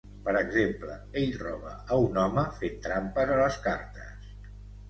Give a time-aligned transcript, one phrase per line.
[0.27, 4.35] Per exemple, ell roba a un home fent trampes a les cartes.